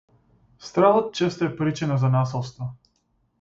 Стравот 0.69 1.11
често 1.19 1.45
е 1.49 1.55
причина 1.59 1.97
за 2.05 2.09
насилство. 2.17 2.71